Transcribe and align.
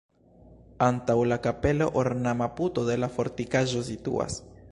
Antaŭ 0.85 1.15
la 1.33 1.37
kapelo 1.43 1.89
ornama 2.03 2.49
puto 2.61 2.87
de 2.89 2.97
la 3.05 3.13
fortikaĵo 3.19 3.87
situas. 3.93 4.43